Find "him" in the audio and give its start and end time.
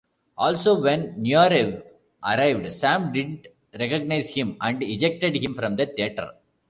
4.31-4.57, 5.35-5.53